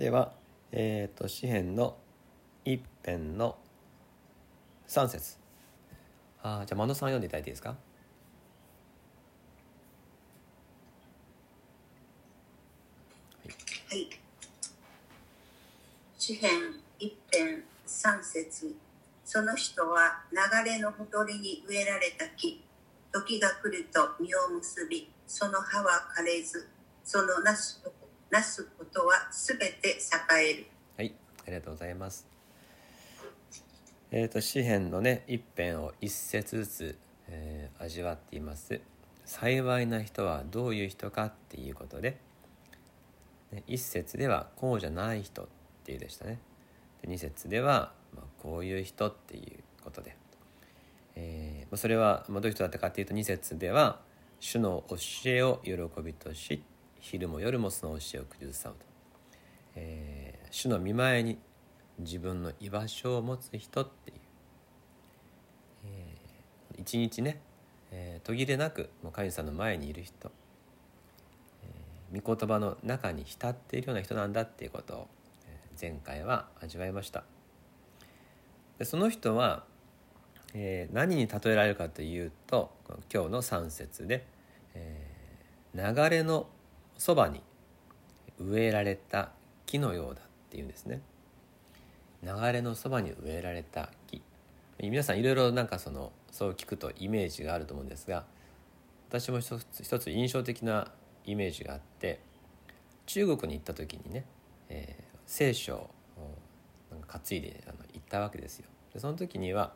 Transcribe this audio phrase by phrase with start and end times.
[0.00, 0.32] では、
[0.72, 1.98] えーと、詩編の
[2.64, 3.58] 一編の
[4.88, 5.36] 3節。
[6.42, 7.76] あじゃあ真野さん読んでいただいていいですか？
[13.90, 14.08] はい。
[16.18, 16.50] 詩編
[16.98, 18.74] 一編三節。
[19.26, 22.64] その人は流れのほとりに植えられた木。
[23.12, 26.70] 時が来ると実を結びその葉は枯れず
[27.04, 27.82] そのなす
[28.30, 30.66] なすことはすべて栄える。
[30.96, 32.28] はいありがとうございます。
[34.12, 36.98] えっ、ー、と詩篇のね一編を一節ずつ、
[37.28, 38.80] えー、味わっています。
[39.24, 42.18] 幸いな人はどういう人かっていうことで、
[43.52, 45.46] ね、一節ではこうじゃない人っ
[45.84, 46.38] ていうでしたね。
[47.02, 50.16] で二節では、まあ、こういう人っていうことで、
[51.16, 54.00] えー、それは、まあ、どういう人だったかっていうと二節では
[54.38, 56.62] 主の教えを喜びとし
[57.00, 58.84] 昼も夜もその教えを口ずさむと、
[59.74, 61.38] えー、主の見前に
[61.98, 64.16] 自分の居場所を持つ人っていう、
[65.84, 67.40] えー、一日ね、
[67.90, 70.30] えー、途切れなくもう神様の前にいる人、
[71.62, 75.08] えー、御言葉の中に浸っているような人なんだっていうことを、
[75.80, 77.24] 前回は味わいました。
[78.78, 79.64] でその人は、
[80.54, 82.70] えー、何に例えられるかというと
[83.12, 84.26] 今日の3節で、
[84.74, 86.48] えー、流れの
[87.00, 87.40] そばに
[88.38, 89.30] 植えられた
[89.64, 91.00] 木のようだっていうんですね
[92.22, 94.20] 流れのそばに植えられた木
[94.82, 98.26] 皆さんいろいろなんかそのそう聞くとイメージがあると思うんですが
[99.08, 100.88] 私も一つ一つ印象的な
[101.24, 102.20] イメージがあって
[103.06, 104.26] 中国に行った時にね、
[104.68, 105.90] えー、聖書を
[106.90, 108.66] なんか担いであの行ったわけですよ。
[108.92, 109.72] でその時には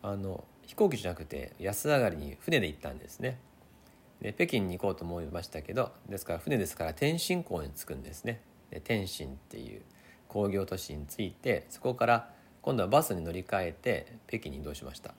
[0.00, 3.38] あの飛行機じゃなくて安上がりに船で行ったんですね。
[4.20, 8.42] で北京に行こうと思いましたけどですから船ですから天津港に着くんですね。
[8.70, 9.82] で天津っていう
[10.28, 12.30] 工業都市に着いてそこから
[12.62, 15.14] 今度はバスに乗り換えて北京に移動しました。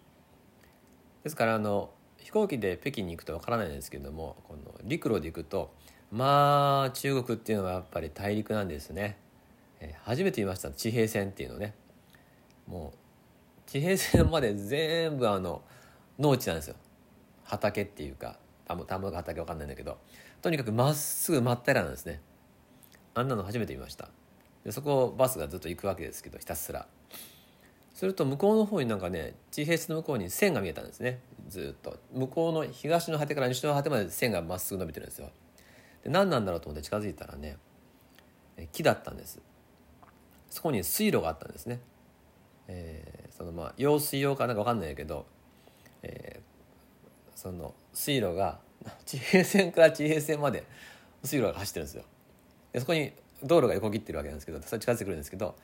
[1.24, 5.74] ですからあの飛行機で北京に行くとわからないんですけどもこの陸路で行くと
[6.12, 9.18] まあ中国っていうのはやっぱり大陸なんですね、
[9.80, 11.74] えー、初めて見ました地平線っていうのね。
[12.68, 15.62] もう地平線まで全部あの
[16.20, 16.76] 農地なんですよ。
[17.44, 18.38] 畑っていうか。
[18.72, 19.98] 田んぼ田んぼが畑わかんないんだけど。
[20.42, 22.22] とにかくまっすぐ真っ平らなんですね。
[23.14, 24.10] あんなの初めて見ました。
[24.64, 26.88] でそこをバスがずっと行くわけですけどひたすら。
[27.94, 31.20] すると向こうの方になんかね地平線の向こうに線が見えたんですね。
[31.50, 31.98] ずっと。
[32.14, 35.30] 向こうの東の果てから西の果てまで線がまっすぐ伸びてるんですよ。
[36.04, 37.58] で何なんだろうと思って近づいたらね
[38.72, 39.42] 木だったんです。
[40.50, 41.80] そこに水路があったんですね、
[42.68, 45.26] えー、そのまあ用水用かなんか分かんないけど、
[46.04, 46.42] えー、
[47.42, 48.60] その水路が
[49.04, 50.64] 地平線から地平線まで
[51.24, 52.04] 水路が走ってるんですよ。
[52.72, 53.14] でそこに
[53.44, 55.56] 道路が横切ってるわけなんですけどそれ近づいてくるんですけど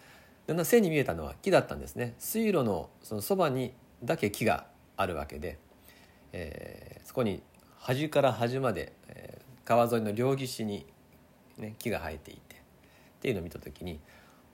[0.48, 2.16] だんだん線に見えたのは木だったんですね。
[2.18, 4.66] 水路のそのそばにだけ木が
[4.96, 5.60] あるわけで、
[6.34, 7.44] えー、そこに
[7.78, 10.88] 端から端まで、えー、川沿いの両岸に、
[11.60, 12.60] ね、木が生えていてっ
[13.22, 14.00] ていうのを見た時に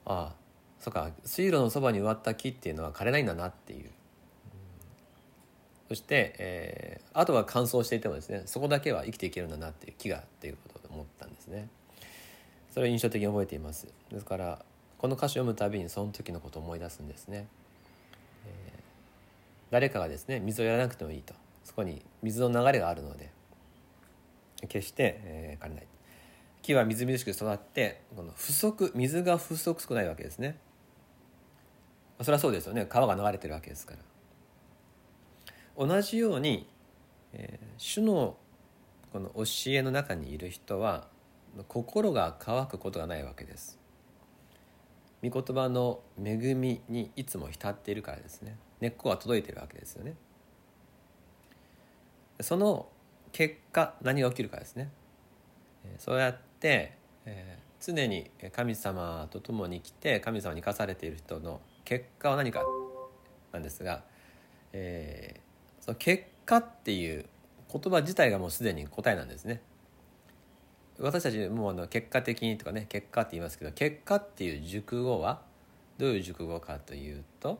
[0.04, 0.36] ああ
[0.78, 3.90] そっか水路のそばに植わった木っていうのは枯れないんだなっていう
[5.94, 11.68] そして、えー、あとは乾燥していてもですねそこだけは生きていけるんだなっていう木がっていうことを思ったんですね。
[12.72, 13.86] それを印象的に覚えています。
[14.10, 14.64] ですから
[14.98, 17.46] この歌詞を読むたびにその時のことを思い出すんですね、
[18.44, 18.82] えー、
[19.70, 21.32] 誰かがですね水をやらなくてもいいと。
[21.62, 23.30] そこに水の流れがあるので
[24.66, 25.86] 決して、えー、枯れない。
[26.62, 30.58] 木はみずみずしく育ってこの不足水が不足少ないわけですね。
[32.20, 32.84] それはそうですよね。
[32.86, 34.00] 川が流れてるわけですから。
[35.76, 36.68] 同じように、
[37.32, 38.36] えー、主の
[39.12, 41.06] この教えの中にいる人は
[41.68, 43.78] 心が乾くことがないわけです。
[45.22, 48.56] 御言葉の恵みにいつも浸っているからですね。
[48.80, 50.14] 根っこが届いてるわけですよね。
[52.40, 52.88] その
[53.32, 54.90] 結果何が起きるかですね。
[55.98, 62.62] そうやって、えー、常に神様と共に来て神様に生かされている人の結果は何か
[63.52, 64.02] なんですが、
[64.72, 65.40] え
[65.84, 67.26] その結果っていう
[67.70, 69.60] 言葉自体がもうすでに答えなんですね。
[70.98, 75.42] 私たちもあの結果的にとかね結果って言いますけど結果っていう熟語は
[75.98, 77.58] どういう熟語かというと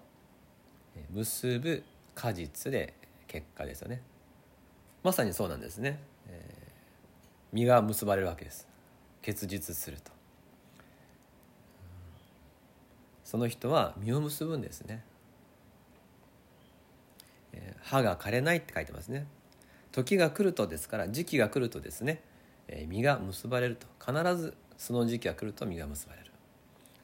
[1.10, 1.82] 結ぶ
[2.14, 2.94] 果実で
[3.26, 4.00] 結果ですよね。
[5.02, 8.66] まさにそうなんですね、えー、実が結ばれるわけです。
[9.20, 10.10] 結実すると。
[13.22, 15.04] その人は実を結ぶんですね。
[17.84, 19.26] 歯が枯れないって書いてますね。
[19.92, 22.22] 時が来るとですから時期が来るとですね、
[22.66, 23.86] え実が結ばれると。
[24.04, 26.32] 必ずその時期が来ると実が結ばれる。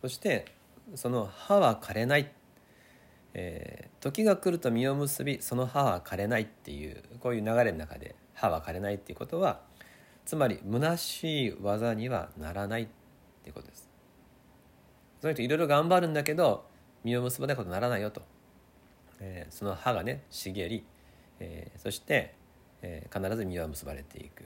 [0.00, 0.46] そして
[0.94, 2.32] その葉は枯れない、
[3.34, 9.60] えー、時が来ると実を結びその葉は枯れないっていうこういう流れの中で葉は枯れないっていうことは
[10.24, 12.86] つまり虚しい技にはならないっ
[13.42, 13.88] ていうことです。
[15.20, 16.64] その人いろいろ頑張るんだけど
[17.04, 18.22] 実を結ばないことにならないよと、
[19.20, 20.84] えー、その葉がね茂り、
[21.38, 22.34] えー、そして、
[22.82, 24.44] えー、必ず実は結ばれていく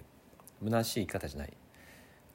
[0.62, 1.52] 虚しい生き方じゃない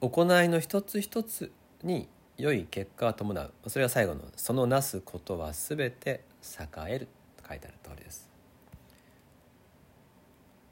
[0.00, 1.52] 行いの一つ一つ
[1.82, 2.08] に
[2.38, 8.30] 良い結果が伴うそれが最後の「そのなすことは全て栄える」と書いてある通りです。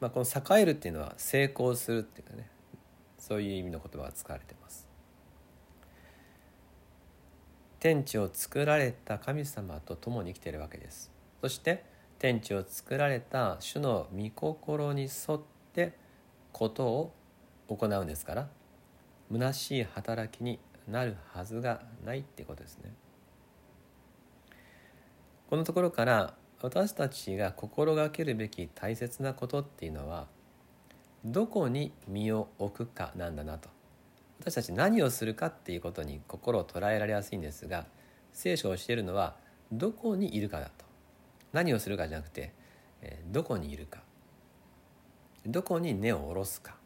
[0.01, 0.27] まあ、この
[0.57, 2.49] 「栄える」っていうのは成功するっていうかね
[3.19, 4.89] そういう意味の言葉が使われています。
[7.81, 11.18] 天地を作られた神様と共に生きているわけです。
[11.41, 11.85] そして
[12.19, 15.41] 天地を作られた主の御心に沿っ
[15.73, 15.95] て
[16.53, 17.15] ことを
[17.69, 18.49] 行うんですから
[19.31, 20.59] 虚しい働きに
[20.89, 22.93] なるはずがないってことですね。
[25.51, 30.27] このところから私たちが心がけるべき大切なことっていうのは
[31.25, 33.69] どこに身を置くかなんだなと
[34.41, 37.87] 私たち何をするかっていうことに心を捉えられやすいんですが
[38.33, 39.37] 聖書を教えるのは
[39.73, 40.85] どこにいるかだと
[41.53, 42.53] 何をするかじゃなくて
[43.31, 44.01] どこにいるか。
[45.47, 46.77] どこに根を下ろすか。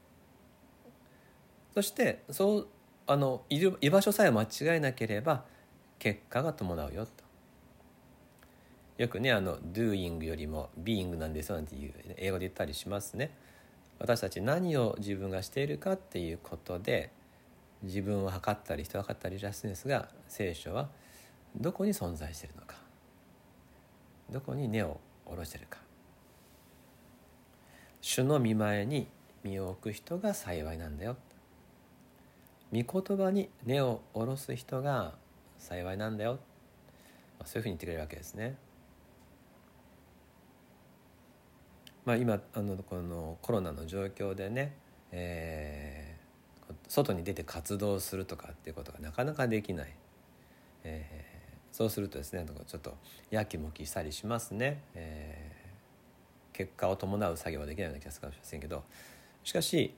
[1.75, 2.69] そしてそう
[3.07, 5.45] あのいる居場所さえ間違えなければ
[5.99, 7.11] 結果が伴うよと。
[8.99, 13.31] よくねあの doing よりも being なんですよなんていう英語で言ったりしますね。
[13.99, 17.11] 私たち何を自分がしているかっていうことで
[17.83, 20.89] 自分を測ったり人を測ったりらしいんですが聖書は
[21.57, 22.82] どこに存在しているのか。
[24.33, 25.79] どこに根を下ろしてるか。
[28.01, 29.07] 主の見前に
[29.45, 31.17] 身を置く人が幸いなんだよ。
[32.73, 35.15] 御言葉に根を下ろす人が
[35.59, 36.39] 幸いなんだよ、
[37.39, 38.57] ま、そういうふうに言ってくれるわけですね。
[42.05, 44.75] まあ、今あのこのコロナの状況でね、
[45.13, 49.95] えー、外に出て活動するとかっていうことがなかなかできない、
[50.83, 51.22] え、
[51.73, 52.97] そうするとですねちょっと
[53.31, 58.85] やきもきしたりしますね、えー、結果を伴う作業はできないような気がするかもしれませんけど。
[59.45, 59.95] しかし、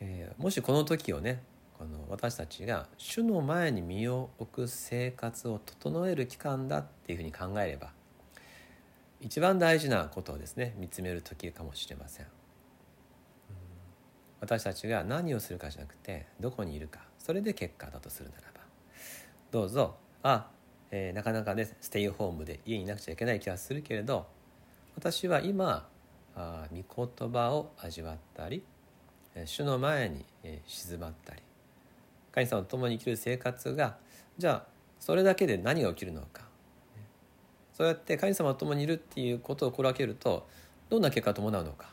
[0.00, 1.42] えー、もしこの時をね
[1.78, 7.92] この私たちが主の前に身を置く生活を整える期間だっていうふうに考えれば
[9.20, 12.26] 一番大事なことをですね見つめる時かもしれません。
[14.40, 18.60] 私たちが何をするかじゃなくてどこにいるかそれで結果だとするならば
[19.50, 20.46] どうぞあ、
[20.90, 24.26] えー、なかなかねステイホームで家にいなくちゃいけない気がするけれど
[24.96, 25.88] 私は今
[26.34, 28.62] あ御言葉を味わったり
[29.44, 31.42] 主の前に、えー、静まったり
[32.32, 33.96] 神様と共に生きる生活が
[34.36, 34.66] じゃあ
[35.00, 36.46] それだけで何が起きるのか。
[37.72, 40.48] そうやって神様と共にいるっていうことを心がけると
[40.88, 41.90] どんな結果を伴うのか。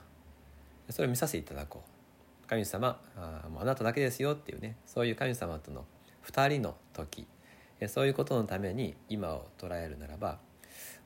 [0.90, 2.48] それを見させていただこう。
[2.48, 5.86] 神様あもうあなただけですよっていうねそういう神様との
[6.26, 7.28] 2人の時。
[7.88, 10.40] そういうことのために今を捉えるならば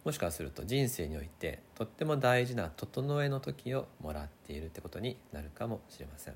[0.06, 6.36] もしかすると人生においてとっても大事な整えの時をもらっているってことになるかもしれません。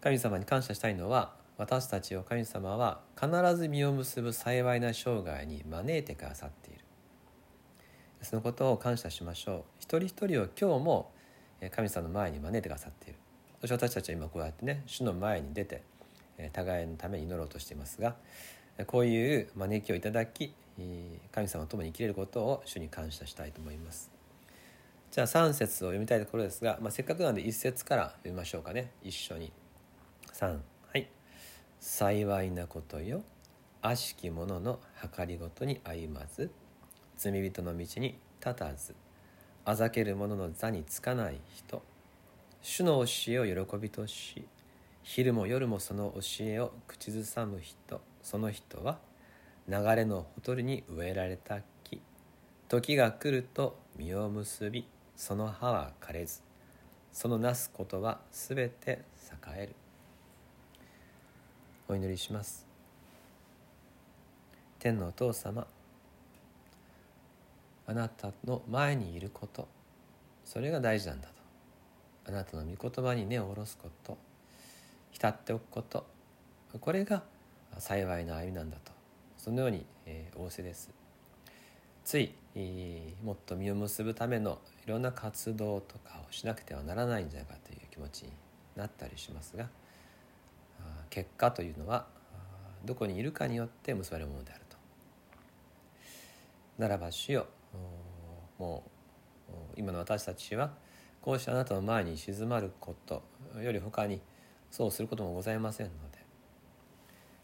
[0.00, 6.84] 神様に感謝したいのは私たちを神様は必ず実を結ぶ幸いな生涯に招いてくださっている。
[8.22, 9.62] そのことを感謝しましょう。
[9.80, 11.12] 一人一人を今日も
[11.72, 13.18] 神様の前に招いてくださっている。
[13.60, 15.82] そして私たちは今こうやってね主の前に出て
[16.52, 18.16] 互いのために祈ろうとしていますが
[18.86, 20.54] こういう招きをいただき
[21.32, 24.10] 神様ともに生きれることを主に感謝したいと思います。
[25.10, 28.92] じゃあ3節を読みたいところですが、まあ、せっかくなんで1節から読みましょうかね。
[29.02, 29.52] 一緒に。
[30.32, 30.58] 3は
[30.94, 31.08] い。
[31.80, 33.22] 幸いなことよ。
[33.80, 34.80] 悪しき者の
[35.16, 36.50] 計りごとに歩まず
[37.16, 38.94] 罪人の道に立たず
[39.64, 41.82] あざける者の座につかない人。
[42.60, 44.46] 主の教えを喜びとし
[45.10, 48.98] 昼も夜もその教えを口ずさむ人その人は
[49.66, 52.02] 流れのほとりに植えられた木。
[52.68, 54.86] 時が来ると実を結び
[55.16, 56.42] その葉は枯れず
[57.10, 59.00] そのなすことはすべて栄
[59.56, 59.74] える。
[61.88, 62.66] お祈りします。
[64.78, 65.66] 天のお父様
[67.86, 69.68] あなたの前にいること
[70.44, 71.34] それが大事なんだと。
[72.26, 74.18] あなたの御言葉に根を下ろすこと
[75.10, 76.06] 浸っておくこと。
[76.80, 77.22] これが
[77.78, 78.92] 幸いな歩みなんだと。
[79.36, 80.90] そのように、えー、仰せです。
[82.04, 82.32] つい
[83.22, 88.32] もっと実を結ぶためのいろんな活動とかをしなくてはならないんじゃないかという気持ちに
[88.76, 89.68] なったりしますが
[91.10, 92.06] 結果というのは
[92.84, 94.76] どこにいるかによって結ばれるものであると。
[96.78, 97.46] ならば主よ
[98.58, 98.84] も
[99.50, 100.70] う今の私たちは
[101.20, 103.22] こうしてあなたの前に静まること
[103.60, 104.22] より他に
[104.70, 105.92] そうすることもございませんの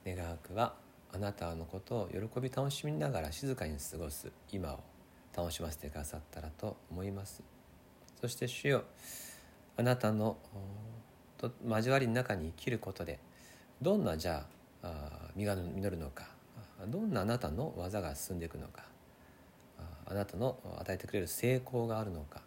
[0.05, 0.75] で願わくは
[1.13, 4.81] あなたのことを喜び楽しみながら静かに過ごす今を
[5.37, 7.43] 楽しませてくださったらと思います。
[8.21, 8.85] そして主よ
[9.77, 10.39] あなたの
[11.37, 13.19] と交わりの中に生きることで
[13.83, 14.47] どんなじゃ
[14.83, 16.29] あ実が実るのか
[16.87, 18.85] どんなあなたの技が進んでいくのか
[20.07, 22.43] あなたの与えてくれる成功があるのか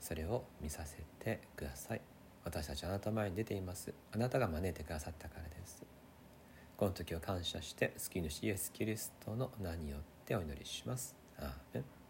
[0.00, 2.11] それを見させてください。
[2.44, 3.92] 私たちあなた前に出ています。
[4.12, 5.82] あなたが招いてくださったからです。
[6.76, 11.14] この時を感謝して救い主イエス・キリストの名によってお祈りします。
[11.38, 12.01] アーメン。